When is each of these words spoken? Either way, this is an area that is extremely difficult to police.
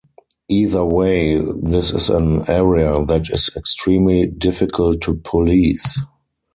Either 0.49 0.83
way, 0.83 1.39
this 1.61 1.91
is 1.91 2.09
an 2.09 2.41
area 2.49 3.05
that 3.05 3.29
is 3.29 3.51
extremely 3.55 4.25
difficult 4.25 4.99
to 4.99 5.13
police. 5.13 5.99